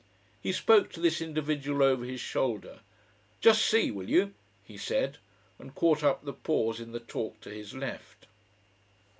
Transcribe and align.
He 0.41 0.51
spoke 0.51 0.91
to 0.93 0.99
this 0.99 1.21
individual 1.21 1.83
over 1.83 2.03
his 2.05 2.19
shoulder. 2.19 2.79
"Just 3.39 3.61
see, 3.63 3.91
will 3.91 4.09
you," 4.09 4.33
he 4.63 4.75
said, 4.75 5.19
and 5.59 5.75
caught 5.75 6.03
up 6.03 6.25
the 6.25 6.33
pause 6.33 6.79
in 6.79 6.91
the 6.91 6.99
talk 6.99 7.39
to 7.41 7.51
his 7.51 7.75
left. 7.75 8.25